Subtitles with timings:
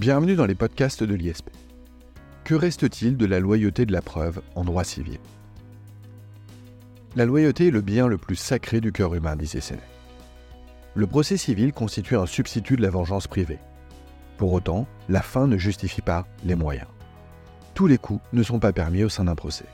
[0.00, 1.50] Bienvenue dans les podcasts de l'ISP.
[2.44, 5.18] Que reste-t-il de la loyauté de la preuve en droit civil?
[7.16, 9.84] La loyauté est le bien le plus sacré du cœur humain, disait Sénèque.
[10.94, 13.58] Le procès civil constitue un substitut de la vengeance privée.
[14.38, 16.88] Pour autant, la fin ne justifie pas les moyens.
[17.74, 19.66] Tous les coups ne sont pas permis au sein d'un procès.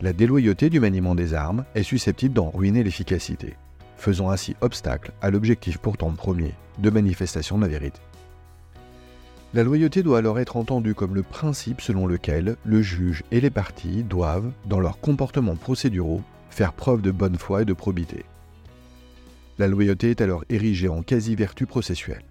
[0.00, 3.54] La déloyauté du maniement des armes est susceptible d'en ruiner l'efficacité,
[3.98, 8.00] faisant ainsi obstacle à l'objectif pourtant premier de manifestation de la vérité.
[9.54, 13.48] La loyauté doit alors être entendue comme le principe selon lequel le juge et les
[13.48, 16.20] parties doivent, dans leurs comportements procéduraux,
[16.50, 18.26] faire preuve de bonne foi et de probité.
[19.58, 22.24] La loyauté est alors érigée en quasi-vertu processuelle.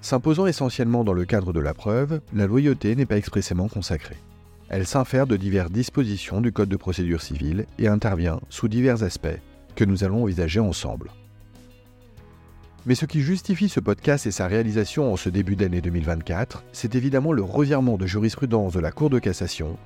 [0.00, 4.16] S'imposant essentiellement dans le cadre de la preuve, la loyauté n'est pas expressément consacrée.
[4.70, 9.38] Elle s'infère de diverses dispositions du Code de procédure civile et intervient sous divers aspects
[9.76, 11.10] que nous allons envisager ensemble.
[12.88, 16.94] Mais ce qui justifie ce podcast et sa réalisation en ce début d'année 2024, c'est
[16.94, 19.76] évidemment le revirement de jurisprudence de la Cour de cassation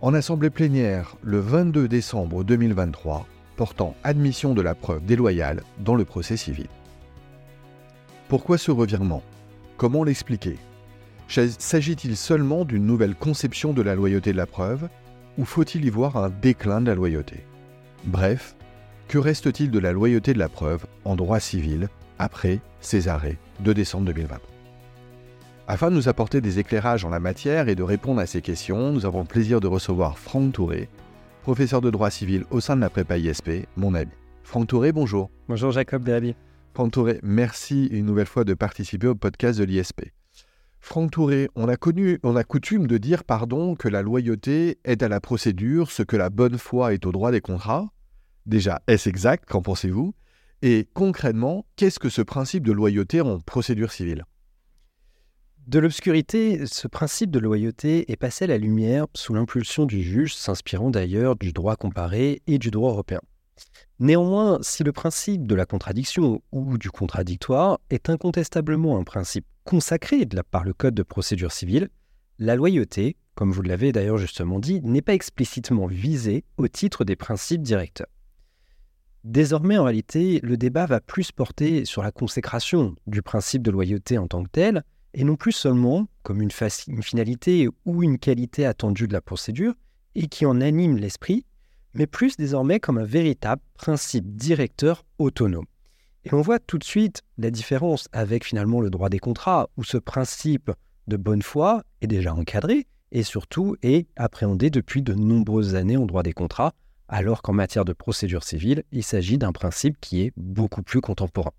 [0.00, 6.04] en assemblée plénière le 22 décembre 2023 portant admission de la preuve déloyale dans le
[6.04, 6.66] procès civil.
[8.28, 9.22] Pourquoi ce revirement?
[9.76, 10.58] Comment l'expliquer?
[11.28, 14.88] S'agit-il seulement d'une nouvelle conception de la loyauté de la preuve
[15.38, 17.46] ou faut-il y voir un déclin de la loyauté?
[18.04, 18.56] Bref,
[19.06, 21.88] que reste-t-il de la loyauté de la preuve en droit civil
[22.20, 24.36] après ces arrêts de décembre 2020.
[25.66, 28.92] Afin de nous apporter des éclairages en la matière et de répondre à ces questions,
[28.92, 30.90] nous avons le plaisir de recevoir Franck Touré,
[31.42, 34.12] professeur de droit civil au sein de la prépa ISP, mon ami.
[34.42, 35.30] Franck Touré, bonjour.
[35.48, 36.34] Bonjour Jacob Bérabi.
[36.74, 40.02] Franck Touré, merci une nouvelle fois de participer au podcast de l'ISP.
[40.78, 45.02] Franck Touré, on a, connu, on a coutume de dire pardon que la loyauté est
[45.02, 47.88] à la procédure ce que la bonne foi est au droit des contrats.
[48.44, 50.12] Déjà, est-ce exact Qu'en pensez-vous?
[50.62, 54.24] Et concrètement, qu'est-ce que ce principe de loyauté en procédure civile?
[55.66, 60.34] De l'obscurité, ce principe de loyauté est passé à la lumière sous l'impulsion du juge,
[60.34, 63.20] s'inspirant d'ailleurs du droit comparé et du droit européen.
[63.98, 70.26] Néanmoins, si le principe de la contradiction ou du contradictoire est incontestablement un principe consacré
[70.50, 71.88] par le Code de procédure civile,
[72.38, 77.16] la loyauté, comme vous l'avez d'ailleurs justement dit, n'est pas explicitement visée au titre des
[77.16, 78.08] principes directeurs.
[79.24, 84.16] Désormais, en réalité, le débat va plus porter sur la consécration du principe de loyauté
[84.16, 84.82] en tant que tel,
[85.12, 89.74] et non plus seulement comme une, finalité ou une qualité attendue de la procédure,
[90.14, 91.44] et qui en anime l'esprit,
[91.92, 95.66] mais plus désormais comme un véritable principe directeur autonome.
[96.24, 99.84] Et on voit tout de suite la différence avec finalement le droit des contrats, où
[99.84, 100.70] ce principe
[101.08, 106.06] de bonne foi est déjà encadré, et surtout est appréhendé depuis de nombreuses années en
[106.06, 106.72] droit des contrats,
[107.10, 111.52] alors qu'en matière de procédure civile, il s'agit d'un principe qui est beaucoup plus contemporain.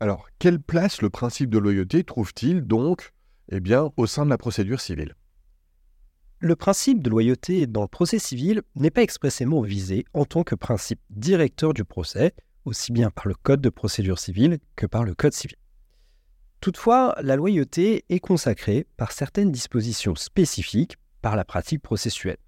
[0.00, 3.12] Alors, quelle place le principe de loyauté trouve-t-il donc
[3.50, 5.14] eh bien, au sein de la procédure civile?
[6.40, 10.54] Le principe de loyauté dans le procès civil n'est pas expressément visé en tant que
[10.54, 12.34] principe directeur du procès,
[12.64, 15.56] aussi bien par le Code de procédure civile que par le Code civil.
[16.60, 22.38] Toutefois, la loyauté est consacrée par certaines dispositions spécifiques par la pratique processuelle.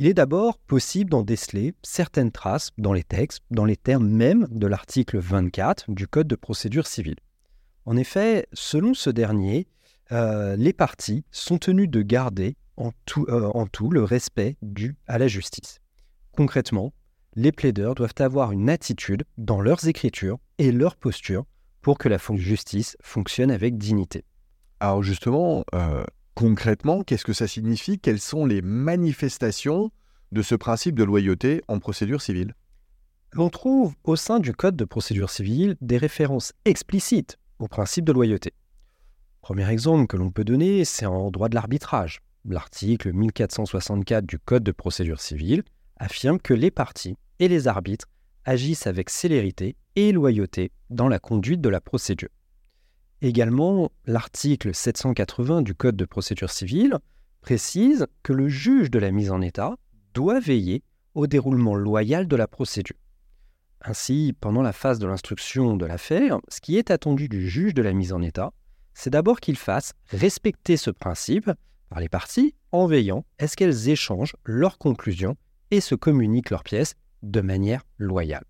[0.00, 4.48] Il est d'abord possible d'en déceler certaines traces dans les textes, dans les termes même
[4.50, 7.18] de l'article 24 du Code de procédure civile.
[7.84, 9.66] En effet, selon ce dernier,
[10.10, 13.52] euh, les parties sont tenues de garder en tout, euh,
[13.90, 15.80] le respect dû à la justice.
[16.32, 16.94] Concrètement,
[17.36, 21.44] les plaideurs doivent avoir une attitude dans leurs écritures et leur posture
[21.82, 24.24] pour que la justice fonctionne avec dignité.
[24.80, 27.98] Alors justement, euh, concrètement, qu'est-ce que ça signifie?
[27.98, 29.90] Quelles sont les manifestations
[30.32, 32.54] de ce principe de loyauté en procédure civile?
[33.36, 38.12] On trouve au sein du Code de procédure civile des références explicites au principe de
[38.12, 38.52] loyauté.
[39.40, 42.20] Premier exemple que l'on peut donner, c'est en droit de l'arbitrage.
[42.44, 45.62] L'article 1464 du Code de procédure civile
[45.96, 48.08] affirme que les parties et les arbitres
[48.44, 52.30] agissent avec célérité et loyauté dans la conduite de la procédure.
[53.22, 56.98] Également, l'article 780 du Code de procédure civile
[57.42, 59.76] précise que le juge de la mise en état
[60.14, 60.82] doit veiller
[61.14, 62.96] au déroulement loyal de la procédure.
[63.82, 67.82] Ainsi, pendant la phase de l'instruction de l'affaire, ce qui est attendu du juge de
[67.82, 68.52] la mise en état,
[68.94, 71.50] c'est d'abord qu'il fasse respecter ce principe
[71.88, 75.36] par les parties en veillant à ce qu'elles échangent leurs conclusions
[75.70, 78.44] et se communiquent leurs pièces de manière loyale.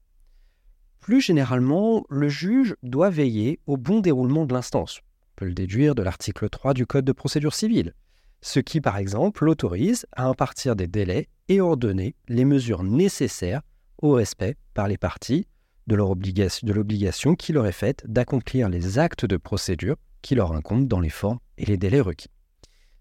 [1.01, 5.01] Plus généralement, le juge doit veiller au bon déroulement de l'instance.
[5.03, 7.95] On peut le déduire de l'article 3 du Code de procédure civile,
[8.43, 13.63] ce qui par exemple l'autorise à impartir des délais et ordonner les mesures nécessaires
[14.03, 15.47] au respect par les parties
[15.87, 21.01] de l'obligation qui leur est faite d'accomplir les actes de procédure qui leur incombent dans
[21.01, 22.31] les formes et les délais requis.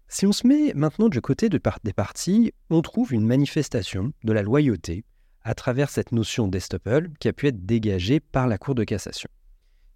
[0.08, 4.32] Si on se met maintenant du côté de des parties, on trouve une manifestation de
[4.32, 5.04] la loyauté
[5.42, 9.30] à travers cette notion d'estoppel qui a pu être dégagée par la Cour de cassation.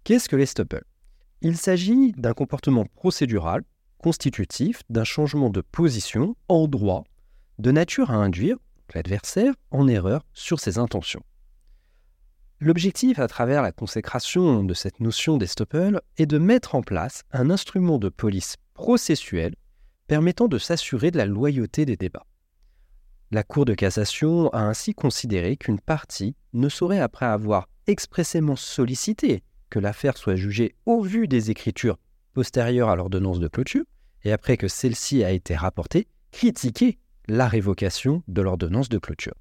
[0.03, 0.83] Qu'est-ce que l'estoppel?
[1.41, 3.63] Il s'agit d'un comportement procédural
[3.97, 7.03] constitutif d'un changement de position en droit
[7.57, 8.57] de nature à induire
[8.93, 11.23] l'adversaire en erreur sur ses intentions.
[12.59, 17.49] L'objectif à travers la consécration de cette notion d'estoppel est de mettre en place un
[17.49, 19.55] instrument de police processuel
[20.07, 22.25] permettant de s'assurer de la loyauté des débats.
[23.31, 29.43] La Cour de cassation a ainsi considéré qu'une partie ne saurait, après avoir expressément sollicité
[29.69, 31.97] que l'affaire soit jugée au vu des écritures
[32.33, 33.83] postérieures à l'ordonnance de clôture,
[34.23, 39.35] et après que celle-ci a été rapportée, critiquer la révocation de l'ordonnance de clôture.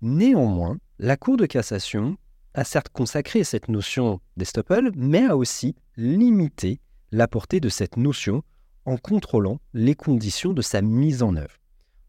[0.00, 2.16] Néanmoins, la Cour de cassation
[2.54, 6.80] a certes consacré cette notion d'estoppel, mais a aussi limité
[7.12, 8.42] la portée de cette notion
[8.84, 11.58] en contrôlant les conditions de sa mise en œuvre.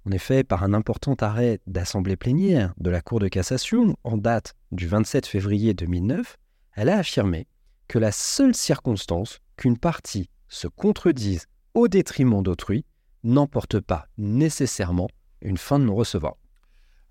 [0.06, 4.56] En effet, par un important arrêt d'assemblée plénière de la Cour de cassation en date
[4.72, 6.38] du 27 février 2009,
[6.74, 7.48] elle a affirmé
[7.88, 12.86] que la seule circonstance qu'une partie se contredise au détriment d'autrui
[13.24, 15.10] n'emporte pas nécessairement
[15.42, 16.36] une fin de non-recevoir.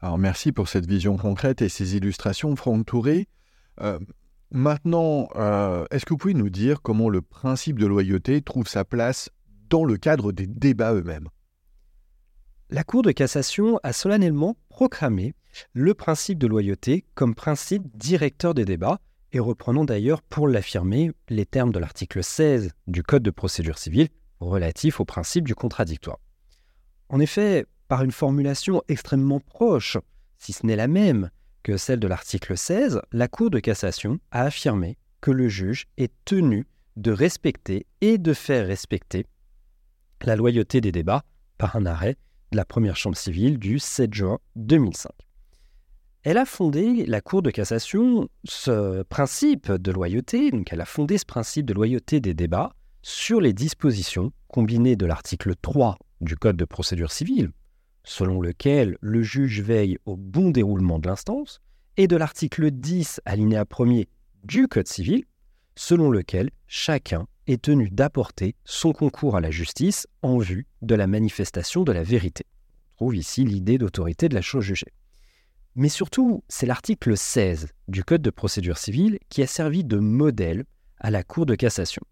[0.00, 3.28] Alors merci pour cette vision concrète et ces illustrations, Franck Touré.
[3.80, 3.98] Euh,
[4.50, 8.84] maintenant, euh, est-ce que vous pouvez nous dire comment le principe de loyauté trouve sa
[8.84, 9.30] place
[9.68, 11.28] dans le cadre des débats eux-mêmes?
[12.70, 15.34] La Cour de cassation a solennellement proclamé
[15.72, 19.00] le principe de loyauté comme principe directeur des débats
[19.32, 24.08] et reprenant d'ailleurs pour l'affirmer les termes de l'article 16 du Code de procédure civile
[24.40, 26.18] relatif au principe du contradictoire.
[27.08, 29.96] En effet, par une formulation extrêmement proche,
[30.36, 31.30] si ce n'est la même
[31.62, 36.12] que celle de l'article 16, la Cour de cassation a affirmé que le juge est
[36.26, 36.66] tenu
[36.96, 39.24] de respecter et de faire respecter
[40.22, 41.24] la loyauté des débats
[41.56, 42.18] par un arrêt
[42.52, 45.10] la première chambre civile du 7 juin 2005.
[46.22, 51.16] Elle a fondé, la Cour de cassation, ce principe de loyauté, donc elle a fondé
[51.16, 52.72] ce principe de loyauté des débats
[53.02, 57.52] sur les dispositions combinées de l'article 3 du Code de procédure civile,
[58.04, 61.60] selon lequel le juge veille au bon déroulement de l'instance,
[61.96, 64.02] et de l'article 10, alinéa 1
[64.44, 65.24] du Code civil,
[65.76, 71.06] selon lequel chacun est tenu d'apporter son concours à la justice en vue de la
[71.06, 72.44] manifestation de la vérité.
[72.94, 74.92] On trouve ici l'idée d'autorité de la chose jugée.
[75.74, 80.64] Mais surtout, c'est l'article 16 du Code de procédure civile qui a servi de modèle
[80.98, 82.02] à la Cour de cassation.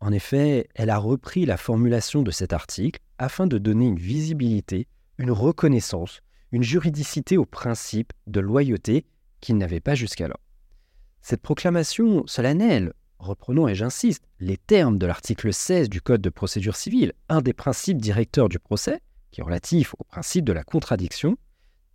[0.00, 4.86] En effet, elle a repris la formulation de cet article afin de donner une visibilité,
[5.18, 6.20] une reconnaissance,
[6.52, 9.06] une juridicité au principe de loyauté
[9.40, 10.40] qu'il n'avait pas jusqu'alors.
[11.20, 12.92] Cette proclamation solennelle
[13.24, 17.52] reprenons et j'insiste, les termes de l'article 16 du Code de procédure civile, un des
[17.52, 19.00] principes directeurs du procès,
[19.30, 21.36] qui est relatif au principe de la contradiction,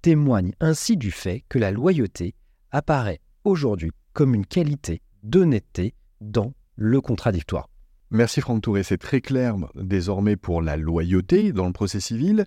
[0.02, 2.36] témoigne ainsi du fait que la loyauté
[2.72, 7.70] apparaît aujourd'hui comme une qualité d'honnêteté dans le contradictoire.
[8.12, 12.46] Merci Franck Touré, c'est très clair désormais pour la loyauté dans le procès civil.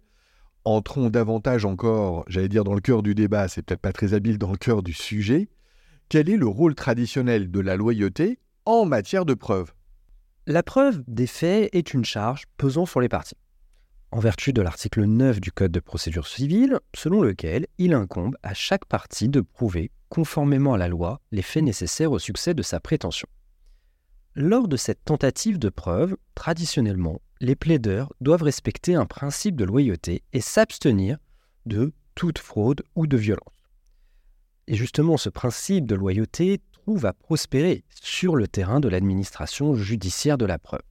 [0.64, 4.38] Entrons davantage encore, j'allais dire dans le cœur du débat, c'est peut-être pas très habile
[4.38, 5.48] dans le cœur du sujet.
[6.08, 9.72] Quel est le rôle traditionnel de la loyauté en matière de preuve
[10.46, 13.36] La preuve des faits est une charge pesant sur les parties,
[14.12, 18.54] en vertu de l'article 9 du Code de procédure civile, selon lequel il incombe à
[18.54, 22.78] chaque partie de prouver, conformément à la loi, les faits nécessaires au succès de sa
[22.78, 23.28] prétention.
[24.34, 30.22] Lors de cette tentative de preuve, traditionnellement, les plaideurs doivent respecter un principe de loyauté
[30.32, 31.18] et s'abstenir
[31.66, 33.48] de toute fraude ou de violence.
[34.68, 40.36] Et justement, ce principe de loyauté trouve à prospérer sur le terrain de l'administration judiciaire
[40.36, 40.82] de la preuve.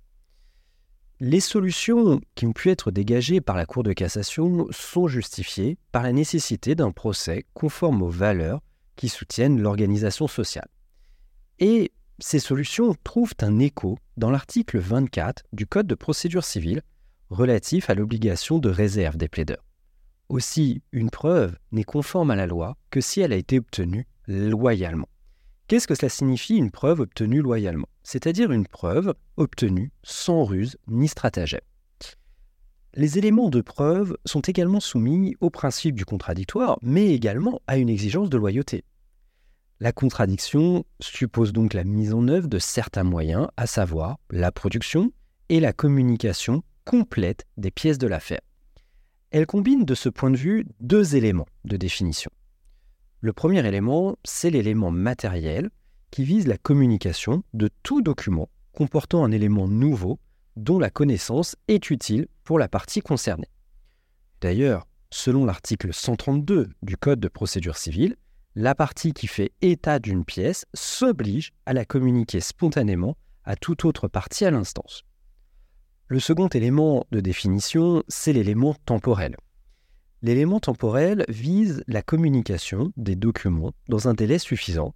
[1.19, 6.01] Les solutions qui ont pu être dégagées par la Cour de cassation sont justifiées par
[6.01, 8.61] la nécessité d'un procès conforme aux valeurs
[8.95, 10.67] qui soutiennent l'organisation sociale.
[11.59, 16.81] Et ces solutions trouvent un écho dans l'article 24 du Code de procédure civile
[17.29, 19.65] relatif à l'obligation de réserve des plaideurs.
[20.29, 25.10] Aussi, une preuve n'est conforme à la loi que si elle a été obtenue loyalement.
[25.71, 27.87] Qu'est-ce que cela signifie une preuve obtenue loyalement?
[28.03, 31.61] C'est-à-dire une preuve obtenue sans ruse ni stratagème.
[32.93, 37.87] Les éléments de preuve sont également soumis au principe du contradictoire, mais également à une
[37.87, 38.83] exigence de loyauté.
[39.79, 45.13] La contradiction suppose donc la mise en œuvre de certains moyens, à savoir la production
[45.47, 48.41] et la communication complète des pièces de l'affaire.
[49.29, 52.29] Elle combine de ce point de vue deux éléments de définition.
[53.23, 55.69] Le premier élément, c'est l'élément matériel
[56.09, 60.19] qui vise la communication de tout document comportant un élément nouveau
[60.55, 63.51] dont la connaissance est utile pour la partie concernée.
[64.41, 68.15] D'ailleurs, selon l'article 132 du Code de procédure civile,
[68.55, 74.07] la partie qui fait état d'une pièce s'oblige à la communiquer spontanément à toute autre
[74.07, 75.03] partie à l'instance.
[76.07, 79.37] Le second élément de définition, c'est l'élément temporel.
[80.23, 84.93] L'élément temporel vise la communication des documents dans un délai suffisant,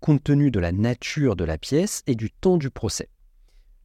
[0.00, 3.08] compte tenu de la nature de la pièce et du temps du procès.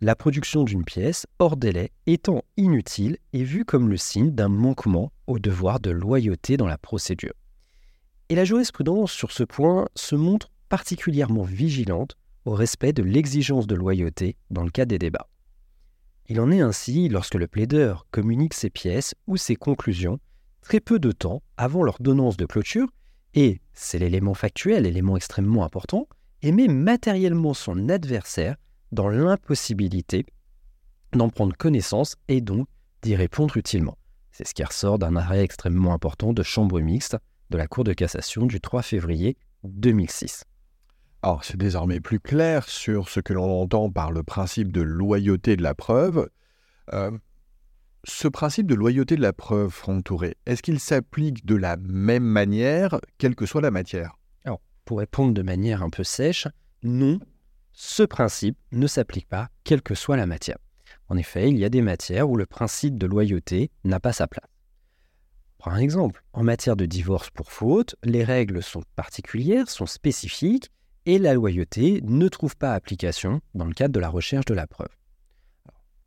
[0.01, 5.13] La production d'une pièce hors délai étant inutile est vue comme le signe d'un manquement
[5.27, 7.35] au devoir de loyauté dans la procédure.
[8.27, 13.75] Et la jurisprudence sur ce point se montre particulièrement vigilante au respect de l'exigence de
[13.75, 15.29] loyauté dans le cas des débats.
[16.27, 20.19] Il en est ainsi lorsque le plaideur communique ses pièces ou ses conclusions
[20.61, 22.87] très peu de temps avant l'ordonnance de clôture
[23.33, 26.07] et, c'est l'élément factuel, l'élément extrêmement important,
[26.43, 28.55] met matériellement son adversaire
[28.91, 30.25] dans l'impossibilité
[31.13, 32.67] d'en prendre connaissance et donc
[33.01, 33.97] d'y répondre utilement.
[34.31, 37.17] C'est ce qui ressort d'un arrêt extrêmement important de chambre mixte
[37.49, 40.45] de la Cour de cassation du 3 février 2006.
[41.21, 45.55] Alors, c'est désormais plus clair sur ce que l'on entend par le principe de loyauté
[45.55, 46.29] de la preuve.
[46.93, 47.11] Euh,
[48.03, 52.23] ce principe de loyauté de la preuve, Franck Touré, est-ce qu'il s'applique de la même
[52.23, 54.17] manière, quelle que soit la matière?
[54.43, 56.47] Alors, pour répondre de manière un peu sèche,
[56.83, 57.19] non,
[57.73, 60.57] ce principe ne s'applique pas, quelle que soit la matière.
[61.09, 64.27] En effet, il y a des matières où le principe de loyauté n'a pas sa
[64.27, 64.49] place.
[65.57, 66.23] Prends un exemple.
[66.33, 70.71] En matière de divorce pour faute, les règles sont particulières, sont spécifiques,
[71.05, 74.67] et la loyauté ne trouve pas application dans le cadre de la recherche de la
[74.67, 74.89] preuve.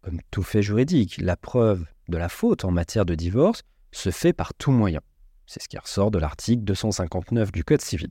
[0.05, 4.35] Comme tout fait juridique, la preuve de la faute en matière de divorce se fait
[4.35, 5.01] par tout moyen.
[5.47, 8.11] C'est ce qui ressort de l'article 259 du Code civil.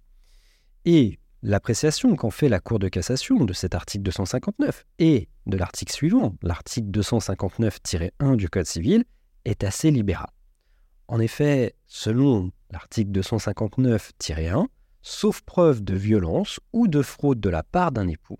[0.85, 5.93] Et l'appréciation qu'en fait la Cour de cassation de cet article 259 et de l'article
[5.93, 9.03] suivant, l'article 259-1 du Code civil,
[9.45, 10.31] est assez libérale.
[11.07, 14.65] En effet, selon l'article 259-1,
[15.03, 18.39] sauf preuve de violence ou de fraude de la part d'un époux,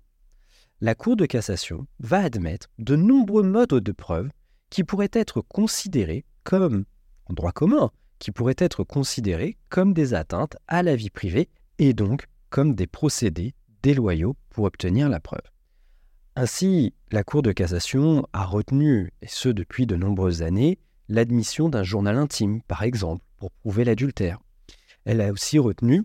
[0.84, 4.28] la Cour de cassation va admettre de nombreux modes de preuve
[4.68, 6.84] qui pourraient être considérés comme,
[7.24, 11.48] en droit commun, qui pourraient être considérés comme des atteintes à la vie privée
[11.78, 15.40] et donc comme des procédés déloyaux pour obtenir la preuve.
[16.36, 21.82] Ainsi, la Cour de cassation a retenu, et ce depuis de nombreuses années, l'admission d'un
[21.82, 24.38] journal intime, par exemple, pour prouver l'adultère.
[25.06, 26.02] Elle a aussi retenu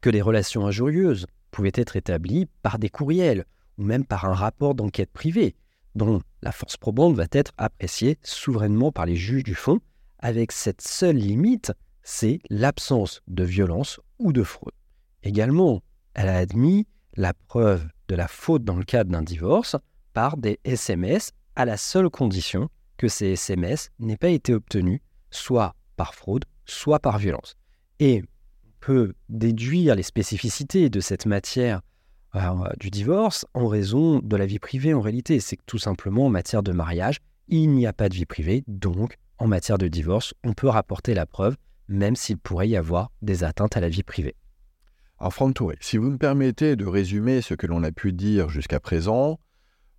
[0.00, 3.44] que les relations injurieuses pouvaient être établies par des courriels
[3.78, 5.54] ou même par un rapport d'enquête privée,
[5.94, 9.80] dont la force probante va être appréciée souverainement par les juges du fond,
[10.18, 14.74] avec cette seule limite, c'est l'absence de violence ou de fraude.
[15.22, 15.82] Également,
[16.14, 19.76] elle a admis la preuve de la faute dans le cadre d'un divorce
[20.12, 25.00] par des SMS à la seule condition que ces SMS n'aient pas été obtenus
[25.30, 27.56] soit par fraude, soit par violence.
[27.98, 28.22] Et
[28.64, 31.80] on peut déduire les spécificités de cette matière
[32.78, 35.40] du divorce en raison de la vie privée en réalité.
[35.40, 38.64] C'est que tout simplement en matière de mariage, il n'y a pas de vie privée,
[38.66, 41.56] donc en matière de divorce, on peut rapporter la preuve,
[41.88, 44.34] même s'il pourrait y avoir des atteintes à la vie privée.
[45.18, 48.48] Alors Franck Touré, si vous me permettez de résumer ce que l'on a pu dire
[48.48, 49.38] jusqu'à présent,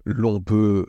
[0.05, 0.87] l'on peut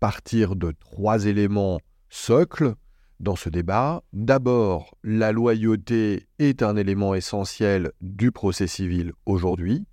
[0.00, 1.78] partir de trois éléments
[2.08, 2.74] socles
[3.20, 4.02] dans ce débat.
[4.12, 9.86] D'abord, la loyauté est un élément essentiel du procès civil aujourd'hui,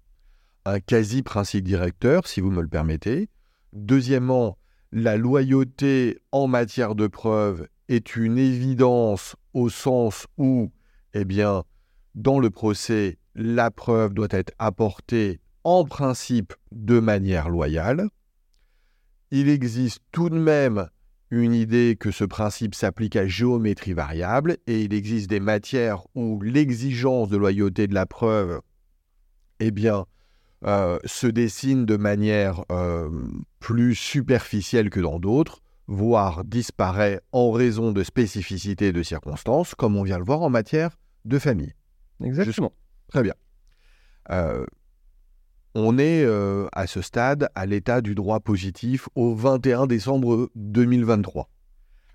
[0.72, 3.30] un quasi-principe directeur, si vous me le permettez.
[3.74, 4.58] Deuxièmement,
[4.92, 10.72] la loyauté en matière de preuve est une évidence au sens où,
[11.14, 11.64] eh bien,
[12.16, 18.10] dans le procès, la preuve doit être apportée en principe de manière loyale
[19.32, 20.90] il existe tout de même
[21.32, 26.42] une idée que ce principe s'applique à géométrie variable et il existe des matières où
[26.42, 28.62] l'exigence de loyauté de la preuve
[29.60, 30.06] eh bien,
[30.66, 33.10] euh, se dessine de manière euh,
[33.60, 40.04] plus superficielle que dans d'autres, voire disparaît en raison de spécificités de circonstances, comme on
[40.04, 41.74] vient le voir en matière de famille.
[42.24, 42.74] Exactement.
[43.08, 43.34] Très bien.
[44.32, 44.66] Euh,
[45.76, 46.28] on est
[46.74, 51.50] à ce stade à l'état du droit positif au 21 décembre 2023.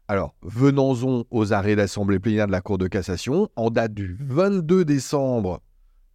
[0.07, 4.85] Alors, venons-en aux arrêts d'assemblée plénière de la Cour de cassation en date du 22
[4.85, 5.63] décembre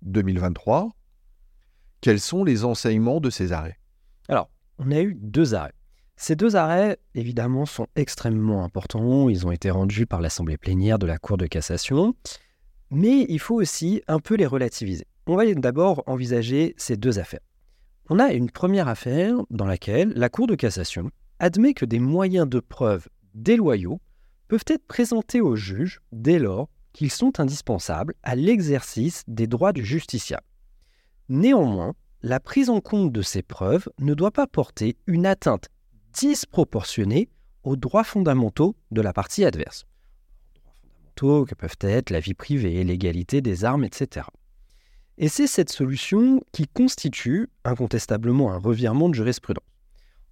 [0.03, 0.91] 2023.
[2.01, 3.77] Quels sont les enseignements de ces arrêts?
[4.27, 5.73] Alors, on a eu deux arrêts.
[6.15, 9.29] Ces deux arrêts, évidemment, sont extrêmement importants.
[9.29, 12.13] Ils ont été rendus par l'Assemblée plénière de la Cour de cassation.
[12.91, 15.05] Mais il faut aussi un peu les relativiser.
[15.27, 17.39] On va d'abord envisager ces deux affaires.
[18.09, 22.49] On a une première affaire dans laquelle la Cour de cassation admet que des moyens
[22.49, 24.01] de preuve déloyaux
[24.47, 29.85] peuvent être présentés au juge dès lors qu'ils sont indispensables à l'exercice des droits du
[29.85, 30.43] justiciable.
[31.29, 31.93] Néanmoins,
[32.23, 35.69] la prise en compte de ces preuves ne doit pas porter une atteinte
[36.11, 37.29] disproportionnée
[37.63, 39.85] aux droits fondamentaux de la partie adverse.
[40.55, 44.25] Droits fondamentaux que peuvent être la vie privée, l'égalité des armes, etc.
[45.19, 49.63] Et c'est cette solution qui constitue incontestablement un revirement de jurisprudence.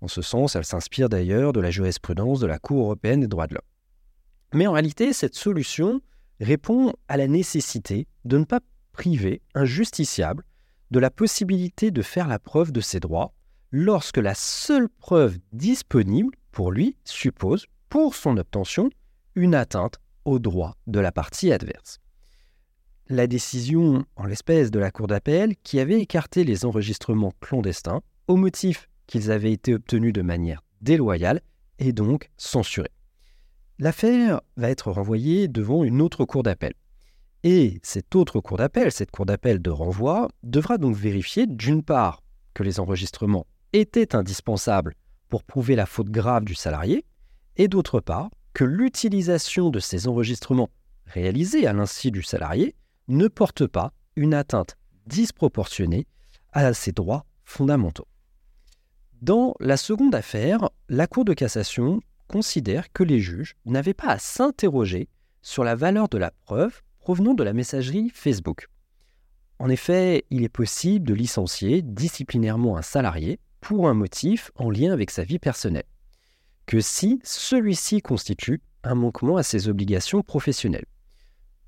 [0.02, 3.48] En ce sens, elle s'inspire d'ailleurs de la jurisprudence de la Cour européenne des droits
[3.48, 3.62] de l'homme.
[4.54, 6.02] Mais en réalité, cette solution
[6.40, 8.62] répond à la nécessité de ne pas
[8.94, 10.44] priver un justiciable
[10.92, 13.34] de la possibilité de faire la preuve de ses droits
[13.72, 18.90] lorsque la seule preuve disponible pour lui suppose, pour son obtention,
[19.36, 22.00] une atteinte aux droits de la partie adverse.
[23.10, 28.36] La décision, en l'espèce de la Cour d'appel, qui avait écarté les enregistrements clandestins au
[28.36, 31.42] motif qu'ils avaient été obtenus de manière déloyale,
[31.80, 32.92] est donc censurée.
[33.80, 36.74] L'affaire va être renvoyée devant une autre cour d'appel.
[37.44, 42.22] Et cette autre cour d'appel, cette cour d'appel de renvoi, devra donc vérifier d'une part
[42.54, 44.96] que les enregistrements étaient indispensables
[45.30, 47.06] pour prouver la faute grave du salarié,
[47.58, 50.70] et d'autre part que l'utilisation de ces enregistrements
[51.06, 52.76] réalisés à l'insu du salarié
[53.08, 56.08] ne porte pas une atteinte disproportionnée
[56.54, 58.08] à ses droits fondamentaux.
[59.22, 64.20] Dans la seconde affaire, la Cour de cassation considère que les juges n'avaient pas à
[64.20, 65.08] s'interroger
[65.42, 68.68] sur la valeur de la preuve provenant de la messagerie Facebook.
[69.60, 74.92] En effet, il est possible de licencier disciplinairement un salarié pour un motif en lien
[74.92, 75.86] avec sa vie personnelle,
[76.66, 80.84] que si celui-ci constitue un manquement à ses obligations professionnelles.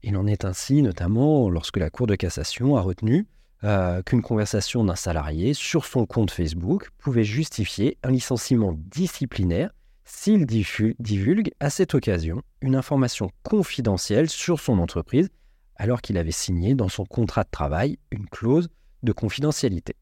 [0.04, 3.26] Il en est ainsi notamment lorsque la Cour de cassation a retenu
[3.64, 9.72] euh, qu'une conversation d'un salarié sur son compte Facebook pouvait justifier un licenciement disciplinaire
[10.10, 15.30] s'il divulgue à cette occasion une information confidentielle sur son entreprise
[15.76, 18.70] alors qu'il avait signé dans son contrat de travail une clause
[19.04, 19.96] de confidentialité.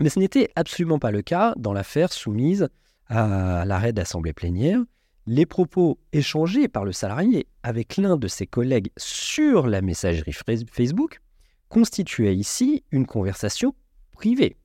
[0.00, 2.68] Mais ce n'était absolument pas le cas dans l'affaire soumise
[3.06, 4.80] à l'arrêt d'assemblée plénière.
[5.26, 11.20] Les propos échangés par le salarié avec l'un de ses collègues sur la messagerie Facebook
[11.68, 13.74] constituaient ici une conversation
[14.10, 14.56] privée,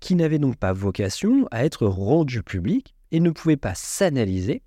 [0.00, 4.62] qui n'avait donc pas vocation à être rendue publique et ne pouvait pas s'analyser,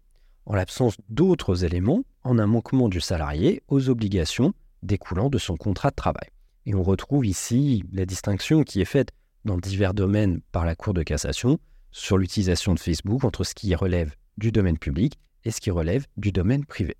[0.45, 5.91] en l'absence d'autres éléments, en un manquement du salarié aux obligations découlant de son contrat
[5.91, 6.29] de travail.
[6.65, 9.11] Et on retrouve ici la distinction qui est faite
[9.45, 11.59] dans divers domaines par la Cour de cassation
[11.91, 16.05] sur l'utilisation de Facebook entre ce qui relève du domaine public et ce qui relève
[16.17, 16.95] du domaine privé.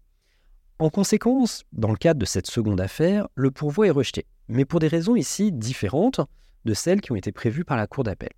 [0.80, 4.80] En conséquence, dans le cadre de cette seconde affaire, le pourvoi est rejeté, mais pour
[4.80, 6.22] des raisons ici différentes
[6.66, 8.32] de celles qui ont été prévues par la Cour d'appel.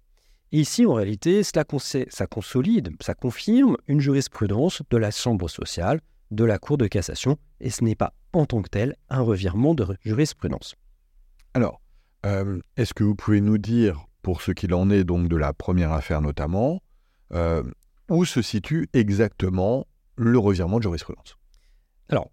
[0.54, 1.66] Et ici, en réalité, cela
[2.10, 7.38] ça consolide, ça confirme une jurisprudence de la Chambre sociale, de la Cour de cassation,
[7.60, 10.76] et ce n'est pas en tant que tel un revirement de jurisprudence.
[11.56, 11.82] Alors,
[12.28, 15.54] euh, est-ce que vous pouvez nous dire, pour ce qu'il en est donc de la
[15.54, 16.84] première affaire notamment,
[17.34, 17.64] euh,
[18.08, 19.88] où se situe exactement
[20.18, 21.36] le revirement de jurisprudence?
[22.10, 22.30] Alors,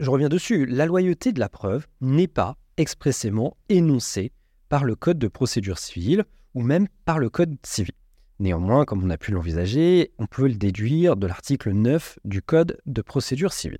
[0.00, 0.64] je reviens dessus.
[0.64, 4.32] La loyauté de la preuve n'est pas expressément énoncée
[4.70, 7.94] par le Code de procédure civile ou même par le Code civil.
[8.38, 12.78] Néanmoins, comme on a pu l'envisager, on peut le déduire de l'article 9 du Code
[12.86, 13.78] de procédure civile.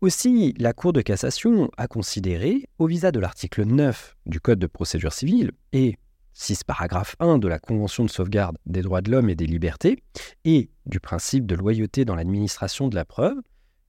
[0.00, 4.66] Aussi, la Cour de cassation a considéré, au visa de l'article 9 du Code de
[4.66, 5.96] procédure civile et
[6.34, 10.02] 6 paragraphe 1 de la Convention de sauvegarde des droits de l'homme et des libertés,
[10.44, 13.36] et du principe de loyauté dans l'administration de la preuve,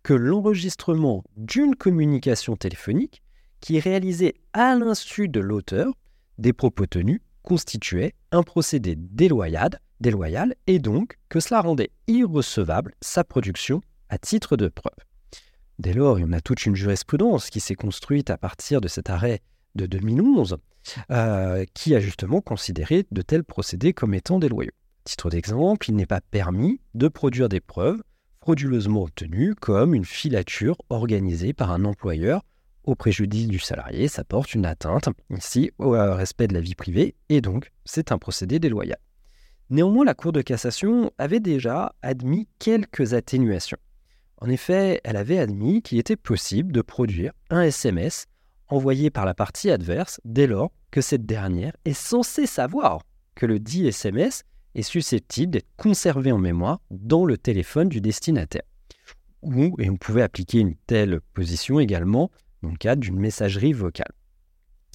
[0.04, 3.24] que l'enregistrement d'une communication téléphonique
[3.62, 5.94] qui est réalisée à l'insu de l'auteur
[6.38, 13.24] des propos tenus constituait un procédé déloyal, déloyal et donc que cela rendait irrecevable sa
[13.24, 14.98] production à titre de preuve.
[15.80, 18.88] Dès lors, il y en a toute une jurisprudence qui s'est construite à partir de
[18.88, 19.42] cet arrêt
[19.76, 20.58] de 2011
[21.12, 24.72] euh, qui a justement considéré de tels procédés comme étant déloyaux.
[25.04, 28.02] Titre d'exemple, il n'est pas permis de produire des preuves
[28.42, 32.44] frauduleusement obtenues comme une filature organisée par un employeur
[32.84, 36.76] au préjudice du salarié, ça porte une atteinte ici au euh, respect de la vie
[36.76, 38.98] privée et donc c'est un procédé déloyal.
[39.70, 43.78] Néanmoins, la Cour de cassation avait déjà admis quelques atténuations.
[44.38, 48.26] En effet, elle avait admis qu'il était possible de produire un SMS
[48.68, 53.04] envoyé par la partie adverse dès lors que cette dernière est censée savoir
[53.36, 54.44] que le dit SMS
[54.76, 58.64] est susceptible d'être conservé en mémoire dans le téléphone du destinataire.
[59.42, 62.32] Ou, et on pouvait appliquer une telle position également,
[62.64, 64.14] dans le cadre d'une messagerie vocale.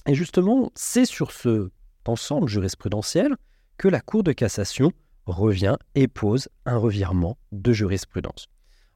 [0.05, 1.69] Et justement, c'est sur ce
[2.05, 3.35] ensemble jurisprudentiel
[3.77, 4.91] que la Cour de cassation
[5.27, 8.47] revient et pose un revirement de jurisprudence.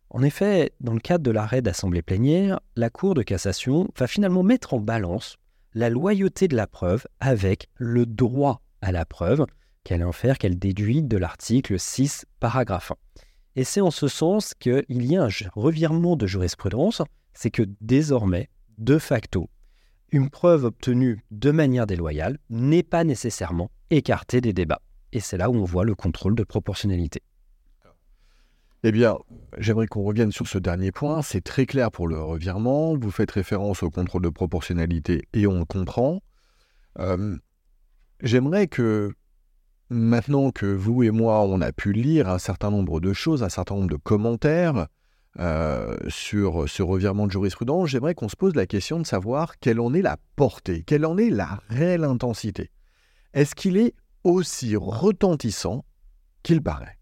[0.10, 4.44] En effet, dans le cadre de l'arrêt d'assemblée plénière, la Cour de cassation va finalement
[4.44, 5.38] mettre en balance
[5.74, 9.46] la loyauté de la preuve avec le droit à la preuve
[9.84, 12.96] qu'elle infère, qu'elle déduit de l'article 6, paragraphe 1.
[13.56, 17.02] Et c'est en ce sens qu'il y a un revirement de jurisprudence,
[17.34, 18.50] c'est que désormais,
[18.84, 19.50] de facto,
[20.12, 24.82] une preuve obtenue de manière déloyale n'est pas nécessairement écartée des débats.
[25.13, 27.22] Et c'est là où on voit le contrôle de proportionnalité.
[28.84, 29.17] Eh bien,
[29.58, 31.22] j'aimerais qu'on revienne sur ce dernier point.
[31.22, 32.98] C'est très clair pour le revirement.
[32.98, 36.22] Vous faites référence au contrôle de proportionnalité et on le comprend.
[37.00, 37.38] Euh,
[38.22, 39.13] j'aimerais que,
[39.89, 43.50] maintenant que vous et moi, on a pu lire un certain nombre de choses, un
[43.50, 44.88] certain nombre de commentaires,
[45.39, 49.80] euh, sur ce revirement de jurisprudence, j'aimerais qu'on se pose la question de savoir quelle
[49.80, 52.69] en est la portée, quelle en est la réelle intensité.
[53.34, 55.86] Est-ce qu'il est aussi retentissant
[56.43, 56.98] qu'il paraît?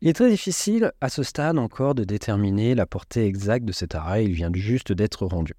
[0.00, 3.94] Il est très difficile à ce stade encore de déterminer la portée exacte de cet
[3.94, 5.54] arrêt, il vient juste d'être rendu.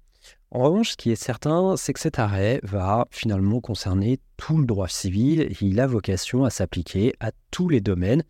[0.50, 4.66] En revanche, ce qui est certain, c'est que cet arrêt va finalement concerner tout le
[4.66, 8.22] droit civil et il a vocation à s'appliquer à tous les domaines,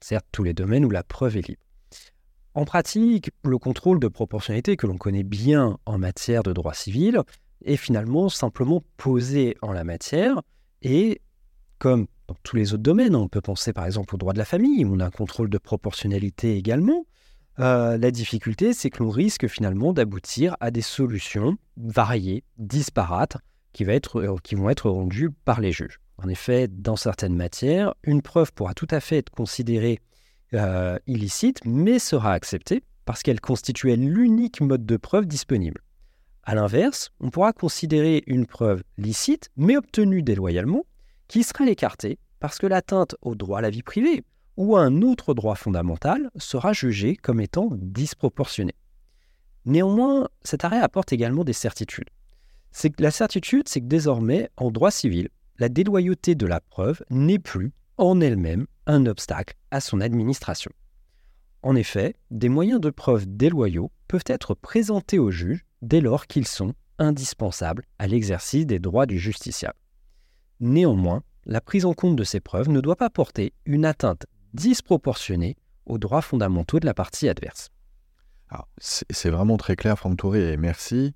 [0.00, 1.60] certes tous les domaines où la preuve est libre.
[2.58, 7.20] En pratique, le contrôle de proportionnalité que l'on connaît bien en matière de droit civil
[7.64, 10.42] est finalement simplement posé en la matière
[10.82, 11.20] et
[11.78, 14.44] comme dans tous les autres domaines, on peut penser par exemple au droit de la
[14.44, 17.06] famille, où on a un contrôle de proportionnalité également,
[17.60, 23.36] euh, la difficulté c'est que l'on risque finalement d'aboutir à des solutions variées, disparates,
[23.72, 26.00] qui, euh, qui vont être rendues par les juges.
[26.20, 30.00] En effet, dans certaines matières, une preuve pourra tout à fait être considérée
[30.54, 35.82] euh, illicite, mais sera acceptée parce qu'elle constituait l'unique mode de preuve disponible.
[36.44, 40.84] A l'inverse, on pourra considérer une preuve licite, mais obtenue déloyalement,
[41.26, 44.24] qui sera écartée parce que l'atteinte au droit à la vie privée
[44.56, 48.74] ou à un autre droit fondamental sera jugée comme étant disproportionnée.
[49.66, 52.08] Néanmoins, cet arrêt apporte également des certitudes.
[52.98, 57.72] la certitude, c'est que désormais, en droit civil, la déloyauté de la preuve n'est plus
[57.98, 60.72] en elle-même un obstacle à son administration.
[61.62, 66.46] En effet, des moyens de preuve déloyaux peuvent être présentés au juge dès lors qu'ils
[66.46, 69.78] sont indispensables à l'exercice des droits du justiciable.
[70.58, 75.56] Néanmoins, la prise en compte de ces preuves ne doit pas porter une atteinte disproportionnée
[75.86, 77.70] aux droits fondamentaux de la partie adverse.
[78.78, 81.14] C'est vraiment très clair, Franck Touré, et merci.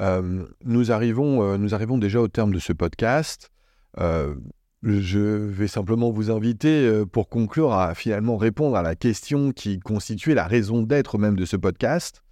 [0.00, 3.50] Euh, nous, arrivons, euh, nous arrivons déjà au terme de ce podcast.
[3.98, 4.34] Euh,
[4.82, 9.78] je vais simplement vous inviter, euh, pour conclure, à finalement répondre à la question qui
[9.78, 12.22] constituait la raison d'être même de ce podcast.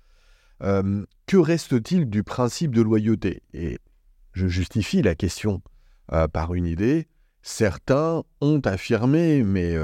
[0.62, 3.42] Euh, que reste-t-il du principe de loyauté?
[3.52, 3.78] Et
[4.32, 5.62] je justifie la question
[6.12, 7.06] euh, par une idée.
[7.42, 9.74] Certains ont affirmé, mais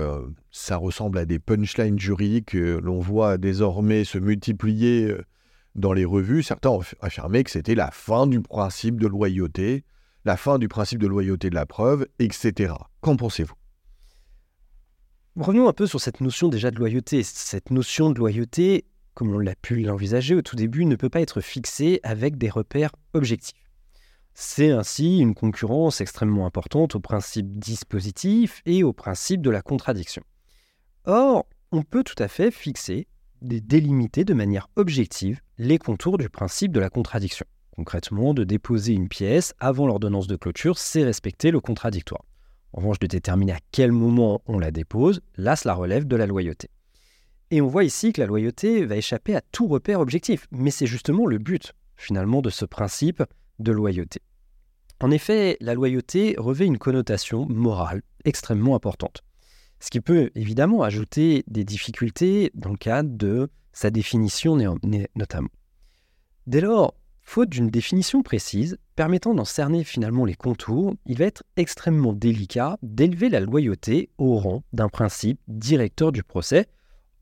[0.50, 5.14] ça ressemble à des punchlines juridiques que l'on voit désormais se multiplier
[5.74, 9.84] dans les revues, certains ont affirmé que c'était la fin du principe de loyauté,
[10.24, 12.74] la fin du principe de loyauté de la preuve, etc.
[13.00, 13.54] Qu'en pensez-vous?
[15.36, 17.22] Revenons un peu sur cette notion déjà de loyauté.
[17.22, 21.20] Cette notion de loyauté, comme on l'a pu l'envisager au tout début, ne peut pas
[21.20, 23.70] être fixée avec des repères objectifs.
[24.32, 30.22] C'est ainsi une concurrence extrêmement importante au principe dispositif et au principe de la contradiction.
[31.04, 33.06] Or, on peut tout à fait fixer,
[33.42, 37.46] délimiter de manière objective les contours du principe de la contradiction.
[37.76, 42.24] Concrètement, de déposer une pièce avant l'ordonnance de clôture, c'est respecter le contradictoire.
[42.72, 46.26] En revanche, de déterminer à quel moment on la dépose, là, cela relève de la
[46.26, 46.70] loyauté.
[47.50, 50.86] Et on voit ici que la loyauté va échapper à tout repère objectif, mais c'est
[50.86, 53.24] justement le but, finalement, de ce principe
[53.58, 54.20] de loyauté.
[55.00, 59.22] En effet, la loyauté revêt une connotation morale extrêmement importante,
[59.80, 64.56] ce qui peut évidemment ajouter des difficultés dans le cadre de sa définition
[65.14, 65.50] notamment.
[66.46, 71.42] Dès lors, Faute d'une définition précise permettant d'en cerner finalement les contours, il va être
[71.56, 76.66] extrêmement délicat d'élever la loyauté au rang d'un principe directeur du procès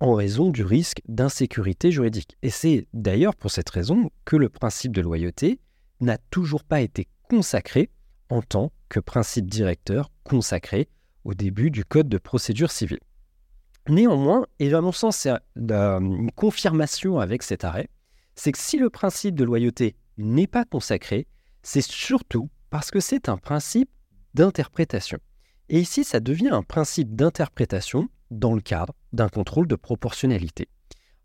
[0.01, 2.37] en raison du risque d'insécurité juridique.
[2.43, 5.61] Et c'est d'ailleurs pour cette raison que le principe de loyauté
[6.01, 7.89] n'a toujours pas été consacré
[8.29, 10.89] en tant que principe directeur consacré
[11.25, 12.99] au début du Code de procédure civile.
[13.89, 17.89] Néanmoins, et à mon sens c'est une confirmation avec cet arrêt,
[18.35, 21.27] c'est que si le principe de loyauté n'est pas consacré,
[21.63, 23.91] c'est surtout parce que c'est un principe
[24.35, 25.19] d'interprétation.
[25.69, 30.69] Et ici, ça devient un principe d'interprétation dans le cadre d'un contrôle de proportionnalité.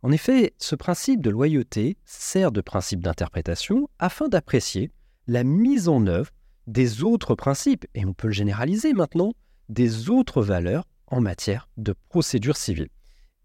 [0.04, 4.92] En effet, ce principe de loyauté sert de principe d'interprétation afin d'apprécier
[5.26, 6.32] la mise en œuvre
[6.68, 9.34] des autres principes, et on peut le généraliser maintenant,
[9.70, 12.90] des autres valeurs en matière de procédure civile.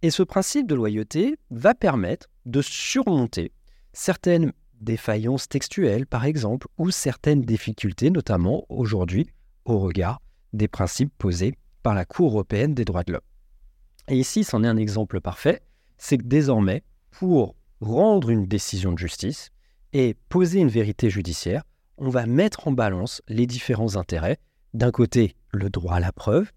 [0.02, 3.52] Et ce principe de loyauté va permettre de surmonter
[3.92, 9.28] certaines défaillances textuelles, par exemple, ou certaines difficultés, notamment aujourd'hui,
[9.64, 10.20] au regard
[10.52, 13.22] des principes posés par la Cour européenne des droits de l'homme.
[14.08, 15.62] Et ici, c'en est un exemple parfait,
[15.98, 19.50] c'est que désormais, pour rendre une décision de justice
[19.92, 21.62] et poser une vérité judiciaire,
[21.98, 24.38] on va mettre en balance les différents intérêts.
[24.74, 26.50] D'un côté, le droit à la preuve,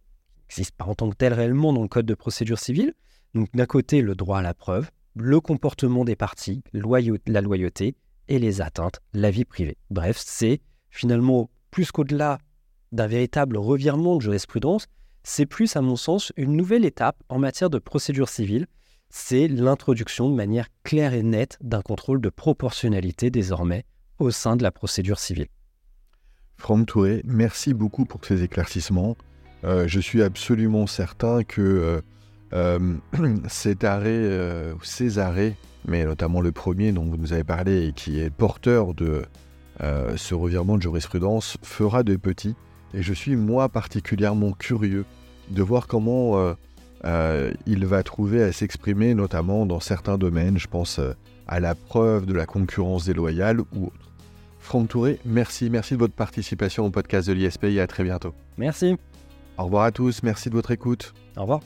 [0.47, 2.93] qui n'existe pas en tant que tel réellement dans le Code de procédure civile.
[3.33, 7.95] Donc d'un côté, le droit à la preuve, le comportement des parties, la loyauté
[8.27, 9.77] et les atteintes, la vie privée.
[9.89, 12.37] Bref, c'est finalement plus qu'au-delà
[12.91, 14.87] d'un véritable revirement de jurisprudence,
[15.23, 18.67] c'est plus, à mon sens, une nouvelle étape en matière de procédure civile.
[19.09, 23.85] C'est l'introduction de manière claire et nette d'un contrôle de proportionnalité désormais
[24.19, 25.47] au sein de la procédure civile.
[26.57, 29.17] Franck Touré, merci beaucoup pour ces éclaircissements.
[29.63, 32.01] Euh, je suis absolument certain que euh,
[33.47, 35.55] cet arrêt, ou ces arrêts,
[35.87, 39.23] mais notamment le premier dont vous nous avez parlé et qui est porteur de
[40.15, 42.55] ce revirement de jurisprudence, fera de petits.
[42.93, 45.05] Et je suis moi particulièrement curieux
[45.49, 46.55] de voir comment
[47.03, 50.57] il va trouver à s'exprimer, notamment dans certains domaines.
[50.57, 50.99] Je pense
[51.47, 54.11] à la preuve de la concurrence déloyale ou autre.
[54.59, 58.33] Franck Touré, merci, merci de votre participation au podcast de l'ISP et à très bientôt.
[58.57, 58.97] Merci.
[59.59, 61.13] Au revoir à tous, merci de votre écoute.
[61.37, 61.59] Au revoir.